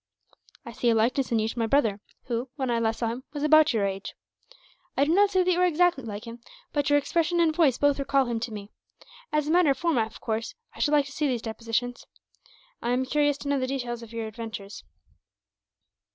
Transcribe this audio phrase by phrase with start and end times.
[0.65, 3.23] "I see a likeness in you to my brother who, when I last saw him,
[3.33, 4.15] was about your age.
[4.97, 6.41] I do not say that you are exactly like him,
[6.73, 8.71] but your expression and voice both recall him to me.
[9.31, 12.07] As a matter of form, of course, I should like to see these depositions.
[12.81, 14.83] I am curious to know the details of your adventures.